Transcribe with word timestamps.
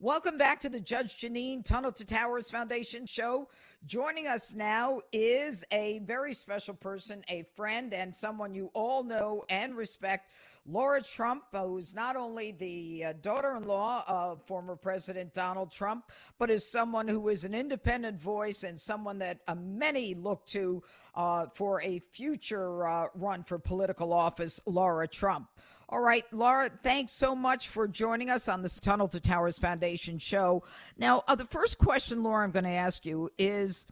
Welcome 0.00 0.38
back 0.38 0.60
to 0.60 0.68
the 0.68 0.80
Judge 0.80 1.18
Jeanine 1.18 1.64
Tunnel 1.64 1.92
to 1.92 2.04
Towers 2.04 2.50
Foundation 2.50 3.06
show. 3.06 3.48
Joining 3.86 4.26
us 4.26 4.52
now 4.52 5.00
is 5.12 5.64
a 5.70 6.00
very 6.00 6.34
special 6.34 6.74
person, 6.74 7.22
a 7.28 7.44
friend, 7.54 7.94
and 7.94 8.14
someone 8.14 8.54
you 8.54 8.70
all 8.74 9.04
know 9.04 9.44
and 9.48 9.76
respect, 9.76 10.30
Lara 10.66 11.00
Trump, 11.00 11.44
who's 11.52 11.94
not 11.94 12.16
only 12.16 12.50
the 12.52 13.04
uh, 13.04 13.12
daughter 13.22 13.56
in 13.56 13.66
law 13.66 14.04
of 14.08 14.44
former 14.46 14.74
President 14.74 15.32
Donald 15.32 15.70
Trump, 15.70 16.10
but 16.38 16.50
is 16.50 16.70
someone 16.70 17.06
who 17.06 17.28
is 17.28 17.44
an 17.44 17.54
independent 17.54 18.20
voice 18.20 18.64
and 18.64 18.80
someone 18.80 19.18
that 19.20 19.38
uh, 19.46 19.54
many 19.54 20.14
look 20.14 20.44
to 20.46 20.82
uh, 21.14 21.46
for 21.54 21.80
a 21.82 22.00
future 22.10 22.86
uh, 22.86 23.06
run 23.14 23.44
for 23.44 23.58
political 23.60 24.12
office, 24.12 24.60
Lara 24.66 25.06
Trump. 25.06 25.48
All 25.88 26.00
right, 26.00 26.24
Lara, 26.32 26.70
thanks 26.82 27.12
so 27.12 27.34
much 27.34 27.68
for 27.68 27.86
joining 27.86 28.30
us 28.30 28.48
on 28.48 28.62
this 28.62 28.80
Tunnel 28.80 29.06
to 29.08 29.20
Towers 29.20 29.58
Foundation 29.58 30.18
show. 30.18 30.62
Now, 30.96 31.22
uh, 31.28 31.34
the 31.34 31.44
first 31.44 31.76
question, 31.76 32.22
Lara, 32.22 32.44
I'm 32.44 32.52
going 32.52 32.64
to 32.64 32.70
ask 32.70 33.04
you 33.04 33.30
is 33.36 33.86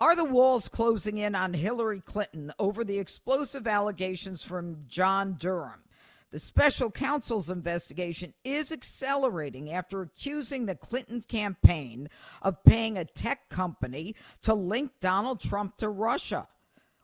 Are 0.00 0.16
the 0.16 0.24
walls 0.24 0.68
closing 0.68 1.18
in 1.18 1.34
on 1.34 1.52
Hillary 1.52 2.00
Clinton 2.00 2.50
over 2.58 2.82
the 2.82 2.98
explosive 2.98 3.66
allegations 3.66 4.42
from 4.42 4.84
John 4.88 5.34
Durham? 5.34 5.82
The 6.30 6.38
special 6.40 6.90
counsel's 6.90 7.50
investigation 7.50 8.32
is 8.42 8.72
accelerating 8.72 9.70
after 9.70 10.00
accusing 10.00 10.64
the 10.64 10.74
Clinton 10.74 11.20
campaign 11.20 12.08
of 12.40 12.64
paying 12.64 12.96
a 12.96 13.04
tech 13.04 13.50
company 13.50 14.16
to 14.40 14.54
link 14.54 14.92
Donald 14.98 15.40
Trump 15.40 15.76
to 15.76 15.90
Russia. 15.90 16.48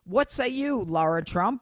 What 0.03 0.31
say 0.31 0.49
you, 0.49 0.81
Lara 0.81 1.23
Trump? 1.23 1.61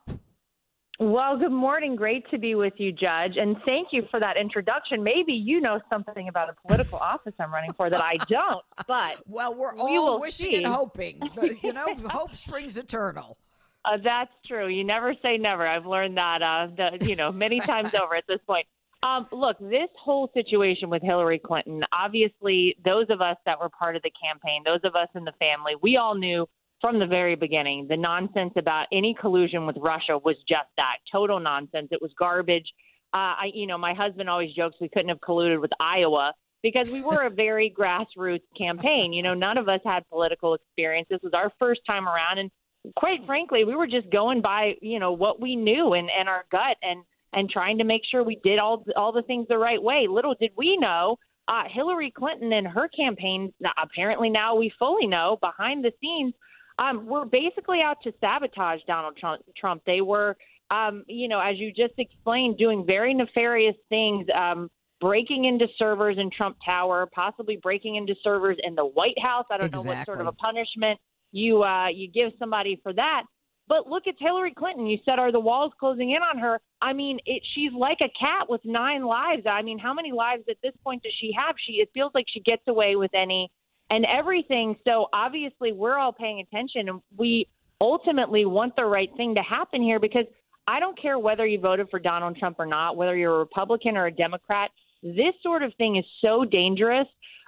Well, 1.01 1.37
good 1.37 1.53
morning. 1.53 1.95
Great 1.95 2.29
to 2.29 2.37
be 2.37 2.55
with 2.55 2.73
you, 2.75 2.91
Judge. 2.91 3.37
And 3.37 3.55
thank 3.65 3.89
you 3.93 4.05
for 4.11 4.19
that 4.19 4.35
introduction. 4.35 5.01
Maybe 5.01 5.31
you 5.31 5.61
know 5.61 5.79
something 5.89 6.27
about 6.27 6.49
a 6.49 6.55
political 6.67 6.99
office 6.99 7.33
I'm 7.39 7.53
running 7.53 7.71
for 7.71 7.89
that 7.89 8.01
I 8.01 8.17
don't, 8.27 8.65
but. 8.85 9.15
Well, 9.25 9.55
we're 9.55 9.75
we 9.75 9.95
all 9.95 10.19
wishing 10.19 10.51
see. 10.51 10.57
and 10.57 10.65
hoping. 10.65 11.21
you 11.63 11.71
know, 11.71 11.95
hope 12.09 12.35
springs 12.35 12.77
eternal. 12.77 13.37
Uh, 13.85 13.97
that's 14.03 14.31
true. 14.45 14.67
You 14.67 14.83
never 14.83 15.13
say 15.21 15.37
never. 15.37 15.65
I've 15.65 15.85
learned 15.85 16.17
that, 16.17 16.41
uh, 16.41 16.67
the, 16.75 17.05
you 17.07 17.15
know, 17.15 17.31
many 17.31 17.59
times 17.61 17.91
over 17.93 18.15
at 18.15 18.25
this 18.27 18.39
point. 18.45 18.65
Um, 19.01 19.27
look, 19.31 19.57
this 19.59 19.87
whole 19.97 20.29
situation 20.33 20.89
with 20.89 21.01
Hillary 21.01 21.39
Clinton, 21.39 21.83
obviously, 21.93 22.75
those 22.83 23.05
of 23.09 23.21
us 23.21 23.37
that 23.45 23.57
were 23.57 23.69
part 23.69 23.95
of 23.95 24.01
the 24.01 24.11
campaign, 24.21 24.63
those 24.65 24.81
of 24.83 24.95
us 24.95 25.07
in 25.15 25.23
the 25.23 25.31
family, 25.39 25.73
we 25.81 25.95
all 25.95 26.15
knew 26.15 26.45
from 26.81 26.99
the 26.99 27.05
very 27.05 27.35
beginning. 27.35 27.87
The 27.89 27.97
nonsense 27.97 28.53
about 28.57 28.87
any 28.91 29.15
collusion 29.19 29.65
with 29.65 29.77
Russia 29.77 30.17
was 30.17 30.35
just 30.47 30.69
that 30.77 30.97
total 31.11 31.39
nonsense. 31.39 31.89
It 31.91 32.01
was 32.01 32.11
garbage. 32.17 32.71
Uh, 33.13 33.35
I, 33.43 33.51
you 33.53 33.67
know, 33.67 33.77
my 33.77 33.93
husband 33.93 34.29
always 34.29 34.53
jokes 34.53 34.77
we 34.79 34.89
couldn't 34.89 35.09
have 35.09 35.19
colluded 35.19 35.61
with 35.61 35.71
Iowa 35.79 36.33
because 36.61 36.89
we 36.89 37.01
were 37.01 37.25
a 37.25 37.29
very 37.29 37.73
grassroots 37.77 38.43
campaign. 38.57 39.13
You 39.13 39.23
know, 39.23 39.33
none 39.33 39.57
of 39.57 39.67
us 39.67 39.81
had 39.83 40.07
political 40.09 40.53
experience. 40.53 41.07
This 41.09 41.21
was 41.23 41.33
our 41.33 41.51
first 41.59 41.81
time 41.85 42.07
around, 42.07 42.37
and 42.37 42.51
quite 42.95 43.25
frankly, 43.25 43.63
we 43.65 43.75
were 43.75 43.87
just 43.87 44.09
going 44.09 44.41
by, 44.41 44.75
you 44.81 44.99
know, 44.99 45.11
what 45.11 45.41
we 45.41 45.55
knew 45.55 45.93
and, 45.93 46.09
and 46.17 46.29
our 46.29 46.45
gut 46.51 46.77
and 46.81 47.03
and 47.31 47.47
trying 47.47 47.77
to 47.77 47.83
make 47.83 48.01
sure 48.09 48.23
we 48.23 48.39
did 48.43 48.57
all 48.57 48.83
all 48.95 49.11
the 49.11 49.21
things 49.23 49.47
the 49.49 49.57
right 49.57 49.81
way. 49.81 50.07
Little 50.09 50.35
did 50.39 50.51
we 50.57 50.77
know 50.77 51.17
uh, 51.47 51.63
Hillary 51.67 52.11
Clinton 52.11 52.53
and 52.53 52.67
her 52.67 52.87
campaign. 52.87 53.51
Apparently, 53.81 54.29
now 54.29 54.55
we 54.55 54.71
fully 54.77 55.07
know 55.07 55.37
behind 55.41 55.83
the 55.83 55.91
scenes 56.01 56.33
um, 56.79 57.05
were 57.05 57.25
basically 57.25 57.81
out 57.83 57.97
to 58.03 58.13
sabotage 58.21 58.79
Donald 58.87 59.17
Trump. 59.57 59.81
They 59.85 60.01
were, 60.01 60.37
um, 60.71 61.03
you 61.07 61.27
know, 61.27 61.39
as 61.39 61.57
you 61.57 61.71
just 61.73 61.93
explained, 61.97 62.57
doing 62.57 62.85
very 62.85 63.13
nefarious 63.13 63.75
things, 63.89 64.25
um, 64.33 64.71
breaking 65.01 65.45
into 65.45 65.67
servers 65.77 66.17
in 66.17 66.29
Trump 66.31 66.57
Tower, 66.65 67.07
possibly 67.13 67.57
breaking 67.61 67.95
into 67.97 68.15
servers 68.23 68.57
in 68.63 68.75
the 68.75 68.85
White 68.85 69.19
House. 69.21 69.45
I 69.51 69.57
don't 69.57 69.67
exactly. 69.67 69.91
know 69.91 69.97
what 69.97 70.05
sort 70.05 70.21
of 70.21 70.27
a 70.27 70.31
punishment 70.31 70.99
you 71.31 71.63
uh, 71.63 71.89
you 71.89 72.09
give 72.09 72.31
somebody 72.39 72.79
for 72.81 72.93
that. 72.93 73.23
But 73.67 73.87
look 73.87 74.07
at 74.07 74.15
Hillary 74.17 74.53
Clinton. 74.57 74.87
You 74.87 74.97
said, 75.05 75.19
are 75.19 75.31
the 75.31 75.39
walls 75.39 75.71
closing 75.79 76.11
in 76.11 76.23
on 76.23 76.39
her? 76.39 76.59
I 76.81 76.91
mean, 76.91 77.19
it, 77.27 77.43
she's 77.53 77.71
like 77.77 77.99
a 78.01 78.09
cat 78.19 78.49
with 78.49 78.61
nine 78.65 79.03
lives. 79.03 79.43
I 79.45 79.61
mean, 79.61 79.77
how 79.77 79.93
many 79.93 80.11
lives 80.11 80.43
at 80.49 80.57
this 80.63 80.73
point 80.83 81.03
does 81.03 81.13
she 81.19 81.31
have? 81.37 81.55
She 81.67 81.73
it 81.73 81.89
feels 81.93 82.11
like 82.15 82.25
she 82.27 82.39
gets 82.39 82.63
away 82.67 82.95
with 82.95 83.11
any 83.13 83.51
and 83.89 84.05
everything. 84.05 84.75
So 84.85 85.07
obviously, 85.13 85.71
we're 85.71 85.97
all 85.97 86.13
paying 86.13 86.39
attention, 86.39 86.89
and 86.89 87.01
we 87.17 87.47
ultimately 87.81 88.45
want 88.45 88.75
the 88.75 88.85
right 88.85 89.09
thing 89.17 89.35
to 89.35 89.41
happen 89.41 89.81
here 89.81 89.99
because 89.99 90.25
I 90.67 90.79
don't 90.79 90.99
care 91.01 91.17
whether 91.17 91.45
you 91.45 91.59
voted 91.59 91.89
for 91.89 91.99
Donald 91.99 92.37
Trump 92.37 92.57
or 92.59 92.65
not, 92.65 92.95
whether 92.95 93.15
you're 93.15 93.35
a 93.35 93.39
Republican 93.39 93.97
or 93.97 94.07
a 94.07 94.11
Democrat. 94.11 94.69
This 95.01 95.33
sort 95.41 95.63
of 95.63 95.73
thing 95.75 95.95
is 95.95 96.05
so 96.21 96.45
dangerous 96.45 97.07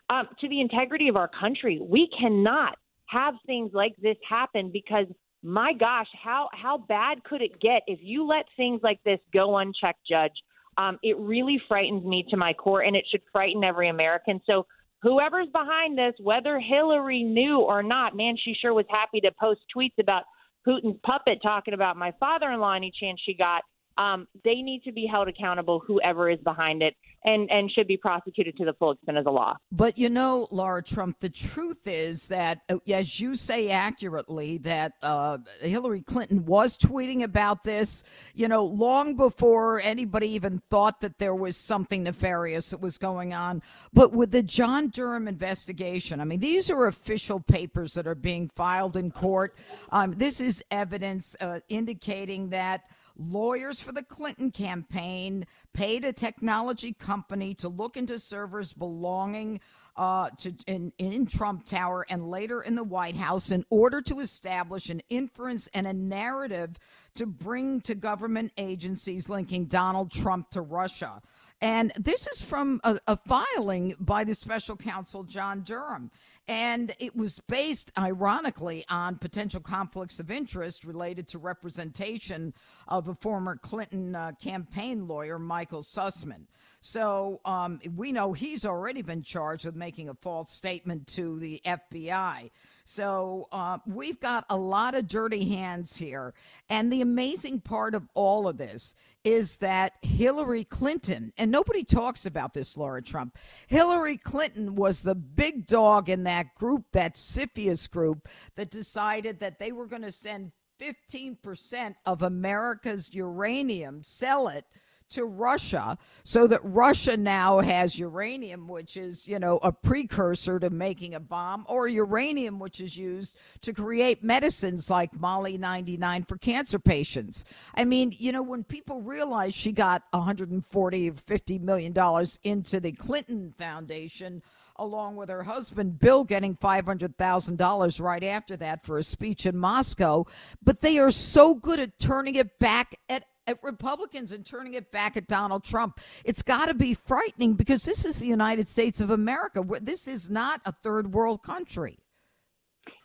um, 0.10 0.28
to 0.40 0.48
the 0.48 0.62
integrity 0.62 1.08
of 1.08 1.16
our 1.16 1.28
country. 1.28 1.80
We 1.82 2.10
cannot 2.18 2.78
have 3.08 3.36
things 3.46 3.72
like 3.74 3.96
this 4.02 4.18
happen 4.28 4.72
because 4.72 5.06
my 5.44 5.74
gosh, 5.74 6.08
how 6.24 6.50
how 6.54 6.78
bad 6.78 7.24
could 7.24 7.42
it 7.42 7.60
get 7.60 7.82
if 7.88 8.00
you 8.02 8.26
let 8.26 8.46
things 8.56 8.82
like 8.84 9.04
this 9.04 9.20
go 9.34 9.58
unchecked, 9.58 10.06
Judge? 10.08 10.34
Um, 10.78 11.00
it 11.04 11.18
really 11.18 11.62
frightens 11.68 12.06
me 12.06 12.26
to 12.30 12.38
my 12.38 12.54
core, 12.54 12.82
and 12.82 12.96
it 12.96 13.06
should 13.10 13.22
frighten 13.32 13.64
every 13.64 13.90
American. 13.90 14.40
So 14.46 14.66
whoever's 15.02 15.48
behind 15.52 15.98
this, 15.98 16.14
whether 16.20 16.60
Hillary 16.60 17.24
knew 17.24 17.60
or 17.60 17.84
not, 17.84 18.16
man, 18.16 18.36
she 18.38 18.54
sure 18.60 18.74
was 18.74 18.86
happy 18.90 19.20
to 19.22 19.32
post 19.40 19.62
tweets 19.76 19.98
about 20.00 20.24
Putin's 20.68 21.00
puppet 21.04 21.40
talking 21.42 21.74
about 21.74 21.98
my 21.98 22.14
father 22.20 22.52
in 22.52 22.60
law 22.60 22.74
any 22.74 22.92
chance 23.00 23.20
she 23.26 23.34
got 23.34 23.64
um, 23.98 24.28
they 24.44 24.62
need 24.62 24.84
to 24.84 24.92
be 24.92 25.06
held 25.06 25.28
accountable, 25.28 25.80
whoever 25.80 26.30
is 26.30 26.40
behind 26.40 26.82
it, 26.82 26.96
and, 27.24 27.50
and 27.52 27.72
should 27.72 27.88
be 27.88 27.98
prosecuted 27.98 28.58
to 28.58 28.66
the 28.66 28.74
full 28.74 28.92
extent 28.92 29.18
of 29.18 29.24
the 29.24 29.32
law. 29.32 29.56
But 29.72 29.98
you 29.98 30.10
know, 30.10 30.48
Lara 30.52 30.82
Trump, 30.82 31.20
the 31.20 31.30
truth 31.30 31.86
is 31.88 32.28
that, 32.28 32.62
uh, 32.70 32.78
as 32.92 33.20
you 33.20 33.36
say 33.36 33.70
accurately, 33.70 34.58
that 34.60 34.94
uh, 35.04 35.38
Hillary 35.60 36.02
Clinton 36.02 36.46
was 36.46 36.78
tweeting 36.78 37.24
about 37.24 37.64
this, 37.64 38.04
you 38.34 38.48
know, 38.48 38.66
long 38.66 39.16
before 39.16 39.82
anybody 39.82 40.30
even 40.30 40.62
thought 40.70 41.02
that 41.02 41.20
there 41.20 41.36
was 41.36 41.56
something 41.58 42.04
nefarious 42.04 42.72
that 42.72 42.82
was 42.82 42.98
going 42.98 43.34
on. 43.34 43.62
But 43.94 44.14
with 44.14 44.32
the 44.32 44.44
John 44.44 44.88
Durham 44.88 45.28
investigation, 45.28 46.20
I 46.20 46.24
mean, 46.24 46.40
these 46.40 46.70
are 46.72 46.88
official 46.88 47.40
papers 47.40 47.94
that 47.94 48.08
are 48.08 48.16
being 48.16 48.50
filed 48.56 48.98
in 48.98 49.12
court. 49.12 49.56
Um, 49.92 50.14
this 50.14 50.42
is 50.42 50.64
evidence 50.72 51.36
uh, 51.40 51.60
indicating 51.70 52.50
that 52.50 52.90
lawyers 53.30 53.80
for 53.80 53.92
the 53.92 54.04
Clinton 54.04 54.52
campaign 54.52 55.46
paid 55.74 56.06
a 56.06 56.14
technology 56.14 56.94
company 56.94 57.54
to 57.56 57.70
look 57.70 57.98
into 57.98 58.18
servers 58.18 58.74
belonging 58.74 59.60
uh, 59.96 60.30
to 60.38 60.54
in, 60.68 60.92
in 60.98 61.26
Trump 61.26 61.66
Tower 61.66 62.06
and 62.10 62.30
later 62.30 62.62
in 62.62 62.76
the 62.76 62.84
White 62.84 63.16
House 63.16 63.52
in 63.52 63.66
order 63.70 64.02
to 64.02 64.20
establish 64.20 64.90
an 64.90 65.02
inference 65.10 65.68
and 65.74 65.86
a 65.86 65.94
narrative 65.94 66.78
to 67.16 67.26
bring 67.26 67.82
to 67.82 67.96
government 67.96 68.52
agencies 68.58 69.30
linking 69.30 69.66
Donald 69.66 70.12
Trump 70.12 70.50
to 70.50 70.62
Russia. 70.62 71.22
And 71.62 71.94
this 71.96 72.28
is 72.28 72.44
from 72.44 72.82
a, 72.84 73.00
a, 73.08 73.16
filing 73.16 73.94
by 74.00 74.24
the 74.24 74.34
special 74.34 74.76
counsel, 74.76 75.24
John 75.24 75.62
Durham. 75.62 76.10
And 76.48 76.96
it 76.98 77.16
was 77.16 77.40
based, 77.48 77.92
ironically, 78.00 78.84
on 78.90 79.18
potential 79.18 79.62
conflicts 79.62 80.20
of 80.20 80.32
interest 80.32 80.84
related 80.84 81.28
to 81.30 81.38
representation 81.38 82.56
of 82.88 83.10
a 83.10 83.14
former 83.14 83.58
Clinton 83.58 84.16
uh, 84.16 84.32
campaign 84.42 85.08
lawyer, 85.08 85.38
Michael 85.38 85.84
Sussmann. 85.84 86.48
So 86.84 87.42
um, 87.46 87.80
we 87.96 88.12
know 88.12 88.34
he's 88.34 88.66
already 88.66 89.04
been 89.04 89.22
charged 89.22 89.66
with 89.66 89.76
making 89.76 90.10
a 90.10 90.16
false 90.16 90.52
statement 90.52 91.06
to 91.10 91.38
the 91.38 91.62
FBI. 91.64 92.50
So 92.86 93.48
uh, 93.52 93.78
we've 93.86 94.20
got 94.20 94.46
a 94.50 94.58
lot 94.58 94.96
of 94.96 95.08
dirty 95.08 95.46
hands 95.46 95.96
here. 95.96 96.34
And 96.70 96.92
the 96.92 97.02
amazing 97.02 97.62
part 97.62 97.94
of 97.94 98.10
all 98.16 98.48
of 98.48 98.58
this 98.58 98.96
is 99.24 99.58
that 99.58 99.94
Hillary 100.02 100.64
Clinton, 100.64 101.32
and 101.38 101.52
nobody 101.52 101.84
talks 101.84 102.26
about 102.26 102.56
this, 102.56 102.76
Lara 102.76 103.04
Trump, 103.04 103.38
Hillary 103.68 104.18
Clinton 104.18 104.74
was 104.74 105.04
the 105.04 105.14
big 105.14 105.68
dog 105.68 106.10
in 106.10 106.24
that 106.24 106.56
group, 106.56 106.86
that 106.94 107.14
CFIUS 107.14 107.92
group, 107.92 108.28
that 108.56 108.72
decided 108.72 109.40
that 109.40 109.60
they 109.60 109.72
were 109.72 109.86
going 109.86 110.02
to 110.02 110.12
send 110.12 110.52
15% 110.82 111.94
of 112.08 112.24
America's 112.24 113.14
uranium, 113.14 114.02
sell 114.02 114.48
it 114.48 114.66
to 115.12 115.26
Russia 115.26 115.98
so 116.24 116.48
that 116.48 116.60
Russia 116.64 117.16
now 117.16 117.60
has 117.60 117.98
uranium, 117.98 118.68
which 118.68 118.98
is, 118.98 119.28
you 119.28 119.40
know, 119.40 119.58
a 119.64 119.72
precursor 119.72 120.60
to 120.60 120.70
making 120.70 121.14
a 121.14 121.20
bomb, 121.20 121.66
or 121.70 121.88
uranium, 121.88 122.60
which 122.60 122.82
is 122.82 122.98
used 122.98 123.38
to 123.62 123.74
create 123.74 124.24
medicines 124.24 124.90
like 124.90 125.14
moly 125.14 125.58
99 125.58 126.24
for 126.24 126.38
cancer 126.38 126.80
patients. 126.80 127.46
I 127.76 127.84
mean, 127.84 128.12
you 128.18 128.32
know, 128.32 128.44
when 128.44 128.64
people 128.64 129.02
realize 129.02 129.54
she 129.54 129.72
got 129.72 130.04
140 130.12 131.10
or 131.10 131.14
50 131.14 131.60
million 131.60 131.94
dollars 131.94 132.40
into 132.44 132.80
the 132.80 132.92
Clinton 132.92 133.54
Foundation, 133.58 134.42
along 134.76 135.16
with 135.16 135.30
her 135.30 135.44
husband 135.44 136.00
Bill 136.00 136.24
getting 136.24 136.56
$500,000 136.56 138.02
right 138.02 138.24
after 138.24 138.58
that 138.58 138.86
for 138.86 138.98
a 138.98 139.04
speech 139.04 139.46
in 139.46 139.58
Moscow. 139.58 140.26
But 140.64 140.82
they 140.82 140.98
are 140.98 141.12
so 141.12 141.54
good 141.54 141.80
at 141.80 142.00
turning 142.00 142.36
it 142.36 142.58
back 142.58 142.96
at 143.08 143.26
at 143.52 143.64
Republicans 143.64 144.32
and 144.32 144.46
turning 144.46 144.74
it 144.74 144.92
back 144.92 145.16
at 145.16 145.28
Donald 145.28 145.64
Trump. 145.64 146.00
It's 146.26 146.42
got 146.42 146.66
to 146.66 146.74
be 146.74 146.96
frightening 146.96 147.54
because 147.54 147.86
this 147.86 148.04
is 148.06 148.18
the 148.18 148.28
United 148.28 148.68
States 148.68 149.00
of 149.00 149.12
America. 149.12 149.64
This 149.82 150.08
is 150.08 150.32
not 150.32 150.62
a 150.66 150.72
third 150.72 151.14
world 151.14 151.44
country. 151.44 152.00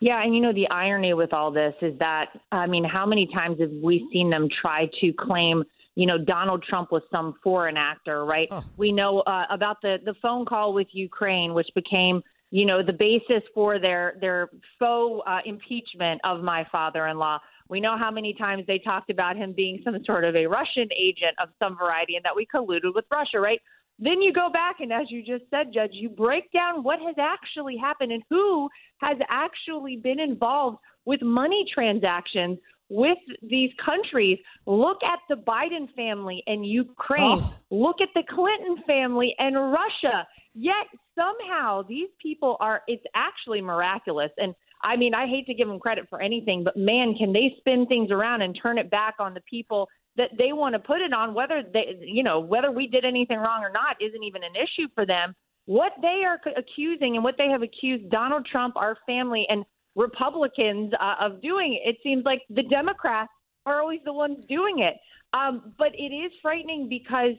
Yeah, 0.01 0.23
and 0.23 0.35
you 0.35 0.41
know 0.41 0.53
the 0.53 0.69
irony 0.69 1.15
with 1.15 1.33
all 1.33 1.51
this 1.51 1.75
is 1.83 1.99
that 1.99 2.27
I 2.53 2.67
mean, 2.67 2.85
how 2.85 3.07
many 3.07 3.29
times 3.35 3.61
have 3.61 3.71
we 3.83 4.09
seen 4.13 4.31
them 4.31 4.49
try 4.63 4.89
to 5.01 5.13
claim 5.19 5.65
you 5.95 6.07
know 6.07 6.19
Donald 6.19 6.63
Trump 6.69 6.93
was 6.93 7.03
some 7.11 7.35
foreign 7.43 7.77
actor, 7.77 8.25
right? 8.25 8.49
Oh. 8.51 8.65
We 8.77 8.93
know 8.93 9.21
uh, 9.21 9.45
about 9.51 9.81
the 9.83 9.97
the 10.05 10.15
phone 10.23 10.45
call 10.45 10.73
with 10.73 10.89
Ukraine, 10.93 11.55
which 11.55 11.69
became 11.75 12.23
you 12.51 12.67
know 12.67 12.83
the 12.83 12.93
basis 12.93 13.43
for 13.55 13.79
their 13.79 14.17
their 14.21 14.51
faux 14.79 15.23
uh, 15.27 15.39
impeachment 15.45 16.21
of 16.25 16.43
my 16.43 16.67
father-in-law. 16.71 17.39
We 17.69 17.81
know 17.81 17.97
how 17.99 18.11
many 18.11 18.35
times 18.35 18.65
they 18.67 18.79
talked 18.79 19.11
about 19.11 19.37
him 19.37 19.53
being 19.53 19.81
some 19.85 19.97
sort 20.05 20.25
of 20.25 20.37
a 20.37 20.47
Russian 20.47 20.89
agent 20.93 21.35
of 21.43 21.49
some 21.59 21.77
variety, 21.77 22.17
and 22.17 22.25
that 22.25 22.37
we 22.37 22.47
colluded 22.47 22.95
with 22.95 23.05
Russia, 23.11 23.41
right? 23.41 23.61
Then 23.99 24.21
you 24.21 24.33
go 24.33 24.51
back 24.53 24.77
and, 24.81 24.93
as 24.93 25.07
you 25.11 25.23
just 25.23 25.49
said, 25.51 25.73
Judge, 25.73 25.93
you 25.93 26.11
break 26.11 26.53
down 26.53 26.83
what 26.83 26.99
has 27.01 27.17
actually 27.19 27.77
happened 27.79 28.13
and 28.13 28.23
who 28.29 28.69
has 28.99 29.17
actually 29.31 29.97
been 29.97 30.21
involved 30.21 30.79
with 31.07 31.23
money 31.23 31.65
transactions 31.73 32.59
with 32.89 33.19
these 33.43 33.71
countries. 33.85 34.39
Look 34.67 34.99
at 35.03 35.19
the 35.29 35.37
Biden 35.37 35.93
family 35.95 36.43
and 36.47 36.65
Ukraine. 36.67 37.39
Oh. 37.39 37.55
Look 37.71 38.01
at 38.01 38.11
the 38.15 38.23
Clinton 38.29 38.85
family 38.87 39.35
and 39.39 39.57
Russia. 39.57 40.27
Yet 40.55 40.87
somehow 41.15 41.83
these 41.83 42.09
people 42.23 42.57
are, 42.61 42.83
it's 42.87 43.05
actually 43.15 43.61
miraculous. 43.63 44.31
And 44.37 44.55
I 44.83 44.97
mean, 44.97 45.15
I 45.15 45.27
hate 45.27 45.47
to 45.47 45.55
give 45.55 45.69
them 45.69 45.79
credit 45.79 46.07
for 46.09 46.21
anything, 46.21 46.65
but 46.65 46.77
man, 46.77 47.15
can 47.17 47.33
they 47.33 47.55
spin 47.59 47.87
things 47.87 48.11
around 48.11 48.43
and 48.43 48.59
turn 48.61 48.79
it 48.79 48.91
back 48.91 49.15
on 49.19 49.35
the 49.35 49.41
people 49.49 49.89
that 50.17 50.31
they 50.39 50.53
want 50.53 50.75
to 50.75 50.79
put 50.79 51.01
it 51.01 51.13
on? 51.13 51.35
Whether 51.35 51.63
they, 51.73 51.99
you 52.01 52.23
know, 52.23 52.41
whether 52.41 52.71
we 52.71 52.87
did 52.87 53.05
anything 53.05 53.39
wrong 53.39 53.63
or 53.63 53.71
not 53.71 53.97
isn't 54.01 54.23
even 54.23 54.43
an 54.43 54.55
issue 54.55 54.89
for 54.95 55.07
them. 55.07 55.35
What 55.67 55.93
they 56.01 56.23
are 56.25 56.39
accusing 56.57 57.17
and 57.17 57.25
what 57.25 57.35
they 57.39 57.49
have 57.49 57.63
accused 57.63 58.09
Donald 58.11 58.47
Trump, 58.47 58.77
our 58.77 58.97
family, 59.07 59.47
and 59.49 59.65
Republicans 59.97 60.93
uh, 61.01 61.15
of 61.21 61.43
doing, 61.43 61.81
it 61.85 61.97
seems 62.03 62.25
like 62.25 62.43
the 62.51 62.63
Democrats 62.63 63.33
are 63.65 63.81
always 63.81 64.01
the 64.05 64.13
ones 64.13 64.45
doing 64.49 64.81
it. 64.81 64.95
Um, 65.33 65.73
but 65.77 65.89
it 65.95 66.15
is 66.15 66.31
frightening 66.41 66.89
because 66.89 67.35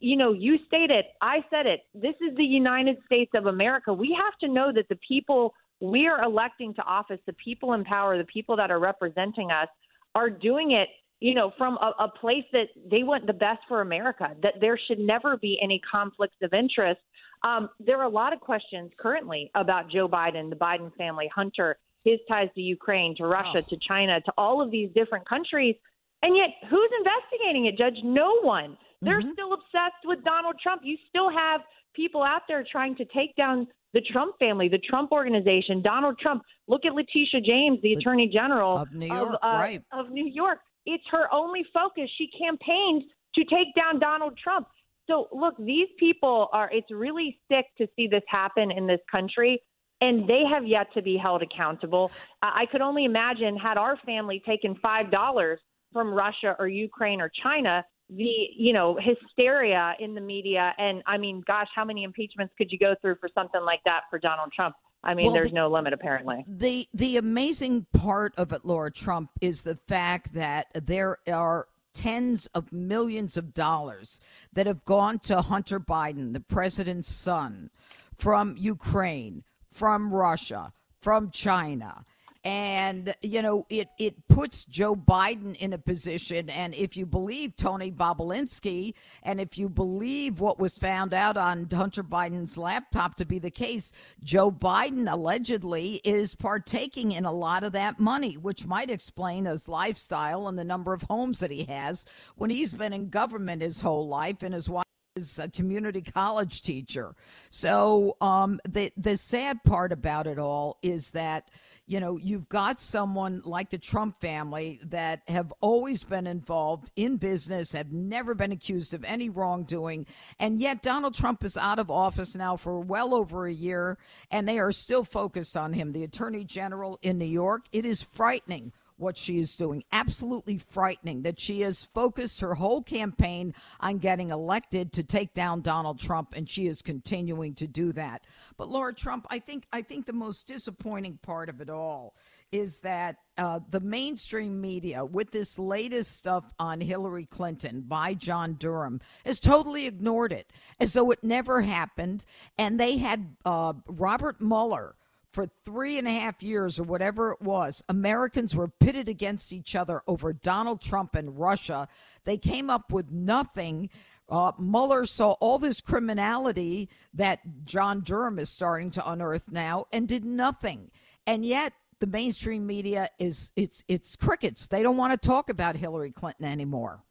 you 0.00 0.16
know, 0.16 0.32
you 0.32 0.58
stated, 0.66 1.06
I 1.20 1.38
said 1.50 1.66
it. 1.66 1.80
This 1.94 2.14
is 2.20 2.36
the 2.36 2.44
United 2.44 2.98
States 3.06 3.30
of 3.34 3.46
America. 3.46 3.92
We 3.92 4.16
have 4.20 4.38
to 4.40 4.52
know 4.52 4.72
that 4.72 4.88
the 4.88 4.98
people 5.06 5.54
we 5.80 6.06
are 6.06 6.22
electing 6.22 6.74
to 6.74 6.82
office, 6.82 7.20
the 7.26 7.32
people 7.34 7.74
in 7.74 7.84
power, 7.84 8.18
the 8.18 8.24
people 8.24 8.56
that 8.56 8.70
are 8.70 8.78
representing 8.78 9.50
us, 9.50 9.68
are 10.14 10.30
doing 10.30 10.72
it, 10.72 10.88
you 11.20 11.34
know, 11.34 11.52
from 11.56 11.76
a, 11.78 11.92
a 12.04 12.08
place 12.08 12.44
that 12.52 12.68
they 12.90 13.02
want 13.02 13.26
the 13.26 13.32
best 13.32 13.60
for 13.68 13.80
America, 13.80 14.34
that 14.42 14.54
there 14.60 14.78
should 14.86 14.98
never 14.98 15.36
be 15.36 15.58
any 15.62 15.80
conflicts 15.90 16.36
of 16.42 16.52
interest. 16.52 17.00
Um, 17.44 17.68
there 17.78 17.98
are 17.98 18.04
a 18.04 18.08
lot 18.08 18.32
of 18.32 18.40
questions 18.40 18.90
currently 18.98 19.50
about 19.54 19.90
Joe 19.90 20.08
Biden, 20.08 20.50
the 20.50 20.56
Biden 20.56 20.94
family, 20.96 21.30
Hunter, 21.32 21.76
his 22.04 22.18
ties 22.28 22.48
to 22.54 22.60
Ukraine, 22.60 23.14
to 23.16 23.26
Russia, 23.26 23.58
oh. 23.58 23.68
to 23.68 23.76
China, 23.76 24.20
to 24.20 24.32
all 24.36 24.60
of 24.60 24.70
these 24.70 24.90
different 24.94 25.28
countries. 25.28 25.76
And 26.22 26.36
yet, 26.36 26.48
who's 26.68 26.90
investigating 26.98 27.66
it, 27.66 27.78
Judge? 27.78 28.02
No 28.02 28.40
one. 28.40 28.76
They're 29.02 29.20
mm-hmm. 29.20 29.32
still 29.32 29.52
obsessed 29.52 30.04
with 30.04 30.24
Donald 30.24 30.56
Trump. 30.62 30.82
You 30.84 30.96
still 31.08 31.30
have 31.30 31.60
people 31.94 32.22
out 32.22 32.42
there 32.48 32.64
trying 32.70 32.96
to 32.96 33.04
take 33.06 33.34
down 33.36 33.66
the 33.94 34.00
Trump 34.12 34.34
family, 34.38 34.68
the 34.68 34.78
Trump 34.78 35.12
organization, 35.12 35.82
Donald 35.82 36.18
Trump. 36.18 36.42
Look 36.66 36.84
at 36.84 36.94
Letitia 36.94 37.40
James, 37.40 37.78
the 37.82 37.94
Attorney 37.94 38.28
General 38.28 38.78
of 38.78 38.92
New 38.92 39.06
York. 39.06 39.28
Of, 39.28 39.34
uh, 39.34 39.58
right. 39.58 39.82
of 39.92 40.10
New 40.10 40.26
York. 40.26 40.58
It's 40.84 41.04
her 41.10 41.32
only 41.32 41.64
focus. 41.72 42.10
She 42.18 42.28
campaigned 42.38 43.04
to 43.34 43.44
take 43.44 43.74
down 43.74 43.98
Donald 43.98 44.38
Trump. 44.42 44.68
So 45.08 45.28
look, 45.32 45.54
these 45.58 45.88
people 45.98 46.48
are. 46.52 46.70
It's 46.70 46.90
really 46.90 47.38
sick 47.50 47.66
to 47.78 47.86
see 47.96 48.08
this 48.08 48.22
happen 48.28 48.70
in 48.70 48.86
this 48.86 49.00
country 49.10 49.62
and 50.00 50.28
they 50.28 50.42
have 50.50 50.66
yet 50.66 50.92
to 50.94 51.02
be 51.02 51.16
held 51.16 51.42
accountable. 51.42 52.10
I 52.42 52.66
could 52.70 52.80
only 52.80 53.04
imagine 53.04 53.56
had 53.56 53.76
our 53.78 53.96
family 54.06 54.42
taken 54.46 54.76
five 54.76 55.10
dollars 55.10 55.60
from 55.92 56.12
Russia 56.12 56.54
or 56.58 56.68
Ukraine 56.68 57.20
or 57.20 57.30
China, 57.42 57.84
the 58.10 58.48
you 58.56 58.72
know 58.72 58.98
hysteria 59.00 59.94
in 59.98 60.14
the 60.14 60.20
media. 60.20 60.74
And 60.78 61.02
i 61.06 61.18
mean 61.18 61.42
gosh 61.46 61.68
how 61.74 61.84
many 61.84 62.04
impeachments 62.04 62.54
could 62.56 62.70
you 62.72 62.78
go 62.78 62.94
through 63.00 63.16
for 63.16 63.28
something 63.34 63.62
like 63.62 63.80
that 63.84 64.02
for 64.10 64.18
donald 64.18 64.52
trump? 64.52 64.76
I 65.04 65.14
mean 65.14 65.26
well, 65.26 65.34
there's 65.34 65.50
the, 65.50 65.56
no 65.56 65.68
limit 65.68 65.92
apparently. 65.92 66.44
The 66.46 66.88
the 66.92 67.16
amazing 67.16 67.86
part 67.92 68.34
of 68.36 68.52
it 68.52 68.64
lara 68.64 68.90
trump 68.90 69.30
is 69.40 69.62
the 69.62 69.76
fact 69.76 70.34
that 70.34 70.66
there 70.74 71.18
are 71.30 71.68
tens 71.94 72.46
of 72.48 72.72
millions 72.72 73.36
of 73.36 73.52
dollars 73.52 74.20
that 74.52 74.66
have 74.66 74.84
gone 74.84 75.18
to 75.18 75.40
hunter 75.40 75.80
biden 75.80 76.32
the 76.32 76.40
president's 76.40 77.08
son 77.08 77.70
from 78.14 78.54
ukraine 78.56 79.42
from 79.68 80.12
russia 80.12 80.72
from 81.00 81.30
china 81.30 82.04
and 82.44 83.14
you 83.20 83.42
know 83.42 83.66
it 83.68 83.88
it 83.98 84.28
puts 84.28 84.64
Joe 84.64 84.94
Biden 84.94 85.56
in 85.56 85.72
a 85.72 85.78
position 85.78 86.48
and 86.50 86.74
if 86.74 86.96
you 86.96 87.04
believe 87.04 87.56
Tony 87.56 87.90
Bobulinski 87.90 88.94
and 89.22 89.40
if 89.40 89.58
you 89.58 89.68
believe 89.68 90.40
what 90.40 90.58
was 90.58 90.78
found 90.78 91.12
out 91.12 91.36
on 91.36 91.68
Hunter 91.70 92.04
Biden's 92.04 92.56
laptop 92.56 93.16
to 93.16 93.24
be 93.24 93.38
the 93.38 93.50
case 93.50 93.92
Joe 94.22 94.50
Biden 94.50 95.10
allegedly 95.10 96.00
is 96.04 96.34
partaking 96.34 97.12
in 97.12 97.24
a 97.24 97.32
lot 97.32 97.64
of 97.64 97.72
that 97.72 97.98
money 97.98 98.36
which 98.36 98.66
might 98.66 98.90
explain 98.90 99.44
his 99.44 99.68
lifestyle 99.68 100.46
and 100.48 100.58
the 100.58 100.64
number 100.64 100.92
of 100.92 101.02
homes 101.02 101.40
that 101.40 101.50
he 101.50 101.64
has 101.64 102.06
when 102.36 102.50
he's 102.50 102.72
been 102.72 102.92
in 102.92 103.08
government 103.08 103.62
his 103.62 103.80
whole 103.80 104.06
life 104.06 104.42
and 104.42 104.54
his 104.54 104.70
wife 104.70 104.84
is 105.18 105.38
a 105.38 105.48
community 105.48 106.02
college 106.02 106.62
teacher. 106.62 107.14
So 107.50 108.16
um, 108.20 108.60
the 108.68 108.92
the 108.96 109.16
sad 109.16 109.62
part 109.64 109.92
about 109.92 110.26
it 110.26 110.38
all 110.38 110.78
is 110.82 111.10
that 111.10 111.48
you 111.88 112.00
know, 112.00 112.18
you've 112.18 112.50
got 112.50 112.78
someone 112.78 113.40
like 113.46 113.70
the 113.70 113.78
Trump 113.78 114.20
family 114.20 114.78
that 114.84 115.22
have 115.26 115.50
always 115.62 116.04
been 116.04 116.26
involved 116.26 116.92
in 116.96 117.16
business, 117.16 117.72
have 117.72 117.90
never 117.90 118.34
been 118.34 118.52
accused 118.52 118.92
of 118.92 119.02
any 119.04 119.30
wrongdoing. 119.30 120.04
And 120.38 120.60
yet 120.60 120.82
Donald 120.82 121.14
Trump 121.14 121.42
is 121.44 121.56
out 121.56 121.78
of 121.78 121.90
office 121.90 122.36
now 122.36 122.56
for 122.56 122.78
well 122.78 123.14
over 123.14 123.46
a 123.46 123.52
year, 123.52 123.96
and 124.30 124.46
they 124.46 124.58
are 124.58 124.70
still 124.70 125.02
focused 125.02 125.56
on 125.56 125.72
him. 125.72 125.92
The 125.92 126.04
attorney 126.04 126.44
general 126.44 126.98
in 127.00 127.16
New 127.16 127.24
York, 127.24 127.64
it 127.72 127.86
is 127.86 128.02
frightening 128.02 128.72
what 128.98 129.16
she 129.16 129.38
is 129.38 129.56
doing. 129.56 129.84
Absolutely 129.92 130.58
frightening 130.58 131.22
that 131.22 131.40
she 131.40 131.62
has 131.62 131.84
focused 131.84 132.40
her 132.40 132.54
whole 132.54 132.82
campaign 132.82 133.54
on 133.80 133.98
getting 133.98 134.30
elected 134.30 134.92
to 134.92 135.02
take 135.02 135.32
down 135.32 135.60
Donald 135.60 135.98
Trump, 135.98 136.34
and 136.36 136.48
she 136.48 136.66
is 136.66 136.82
continuing 136.82 137.54
to 137.54 137.66
do 137.66 137.92
that. 137.92 138.24
But 138.56 138.68
Lara 138.68 138.94
Trump, 138.94 139.26
I 139.30 139.38
think 139.38 139.66
I 139.72 139.82
think 139.82 140.06
the 140.06 140.12
most 140.12 140.46
disappointing 140.46 141.18
part 141.22 141.48
of 141.48 141.60
it 141.60 141.70
all 141.70 142.14
is 142.50 142.78
that 142.80 143.16
uh, 143.36 143.60
the 143.70 143.80
mainstream 143.80 144.60
media, 144.60 145.04
with 145.04 145.30
this 145.30 145.58
latest 145.58 146.16
stuff 146.16 146.44
on 146.58 146.80
Hillary 146.80 147.26
Clinton 147.26 147.82
by 147.82 148.14
John 148.14 148.54
Durham, 148.54 149.00
has 149.24 149.38
totally 149.38 149.86
ignored 149.86 150.32
it 150.32 150.50
as 150.80 150.94
though 150.94 151.10
it 151.10 151.22
never 151.22 151.60
happened. 151.60 152.24
And 152.56 152.80
they 152.80 152.96
had 152.96 153.36
uh, 153.44 153.74
Robert 153.86 154.40
Mueller 154.40 154.96
for 155.32 155.48
three 155.64 155.98
and 155.98 156.06
a 156.06 156.12
half 156.12 156.42
years 156.42 156.80
or 156.80 156.84
whatever 156.84 157.32
it 157.32 157.42
was, 157.42 157.82
Americans 157.88 158.54
were 158.54 158.68
pitted 158.68 159.08
against 159.08 159.52
each 159.52 159.76
other 159.76 160.02
over 160.06 160.32
Donald 160.32 160.80
Trump 160.80 161.14
and 161.14 161.38
Russia. 161.38 161.88
They 162.24 162.38
came 162.38 162.70
up 162.70 162.92
with 162.92 163.10
nothing. 163.10 163.90
Uh, 164.28 164.52
Mueller 164.58 165.06
saw 165.06 165.32
all 165.32 165.58
this 165.58 165.80
criminality 165.80 166.88
that 167.14 167.40
John 167.64 168.00
Durham 168.00 168.38
is 168.38 168.50
starting 168.50 168.90
to 168.92 169.10
unearth 169.10 169.50
now 169.50 169.86
and 169.92 170.06
did 170.08 170.24
nothing. 170.24 170.90
And 171.26 171.44
yet, 171.44 171.72
the 172.00 172.06
mainstream 172.06 172.66
media 172.66 173.08
is 173.18 173.50
it's 173.56 173.82
it's 173.88 174.16
crickets. 174.16 174.68
They 174.68 174.82
don't 174.82 174.96
want 174.96 175.20
to 175.20 175.28
talk 175.28 175.50
about 175.50 175.76
Hillary 175.76 176.12
Clinton 176.12 176.46
anymore. 176.46 177.02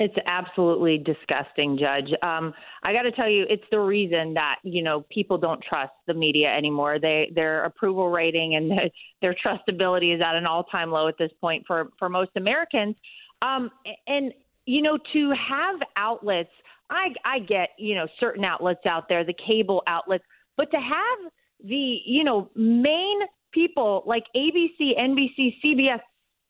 It's 0.00 0.14
absolutely 0.26 0.98
disgusting, 0.98 1.78
Judge. 1.78 2.10
Um, 2.20 2.52
I 2.82 2.92
got 2.92 3.02
to 3.02 3.12
tell 3.12 3.28
you, 3.28 3.46
it's 3.48 3.62
the 3.70 3.78
reason 3.78 4.34
that 4.34 4.56
you 4.64 4.82
know 4.82 5.04
people 5.08 5.38
don't 5.38 5.62
trust 5.62 5.92
the 6.08 6.14
media 6.14 6.48
anymore. 6.48 6.98
They 6.98 7.30
their 7.32 7.64
approval 7.64 8.10
rating 8.10 8.56
and 8.56 8.70
their, 8.70 8.90
their 9.22 9.34
trustability 9.34 10.12
is 10.12 10.20
at 10.20 10.34
an 10.34 10.46
all 10.46 10.64
time 10.64 10.90
low 10.90 11.06
at 11.06 11.16
this 11.16 11.30
point 11.40 11.64
for 11.66 11.90
for 11.98 12.08
most 12.08 12.30
Americans. 12.34 12.96
Um, 13.40 13.70
and 14.08 14.32
you 14.66 14.82
know, 14.82 14.98
to 15.12 15.30
have 15.30 15.76
outlets, 15.96 16.50
I 16.90 17.08
I 17.24 17.38
get 17.38 17.70
you 17.78 17.94
know 17.94 18.08
certain 18.18 18.44
outlets 18.44 18.84
out 18.86 19.08
there, 19.08 19.24
the 19.24 19.36
cable 19.46 19.84
outlets, 19.86 20.24
but 20.56 20.72
to 20.72 20.76
have 20.76 21.32
the 21.62 21.98
you 22.04 22.24
know 22.24 22.50
main 22.56 23.20
people 23.52 24.02
like 24.06 24.24
ABC, 24.36 24.98
NBC, 24.98 25.54
CBS 25.64 26.00